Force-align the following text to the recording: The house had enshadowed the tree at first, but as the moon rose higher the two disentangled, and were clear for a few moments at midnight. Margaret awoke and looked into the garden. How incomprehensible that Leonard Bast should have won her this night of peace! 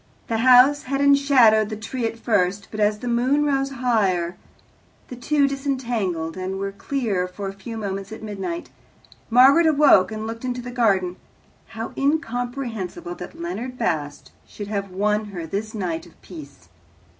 The 0.29 0.39
house 0.39 0.81
had 0.81 0.99
enshadowed 0.99 1.69
the 1.69 1.75
tree 1.77 2.07
at 2.07 2.17
first, 2.17 2.69
but 2.71 2.79
as 2.79 2.97
the 2.97 3.07
moon 3.07 3.45
rose 3.45 3.69
higher 3.69 4.35
the 5.09 5.15
two 5.15 5.47
disentangled, 5.47 6.35
and 6.35 6.57
were 6.57 6.71
clear 6.71 7.27
for 7.27 7.47
a 7.47 7.53
few 7.53 7.77
moments 7.77 8.11
at 8.11 8.23
midnight. 8.23 8.71
Margaret 9.29 9.67
awoke 9.67 10.11
and 10.11 10.25
looked 10.25 10.43
into 10.43 10.59
the 10.63 10.71
garden. 10.71 11.17
How 11.67 11.93
incomprehensible 11.95 13.13
that 13.13 13.39
Leonard 13.39 13.77
Bast 13.77 14.31
should 14.47 14.69
have 14.69 14.89
won 14.89 15.25
her 15.25 15.45
this 15.45 15.75
night 15.75 16.07
of 16.07 16.19
peace! 16.23 16.67